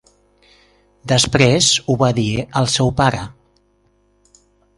Després 1.11 1.67
ho 1.93 1.97
va 2.05 2.09
dir 2.21 2.25
al 2.63 2.71
seu 2.77 2.91
pare 3.03 3.21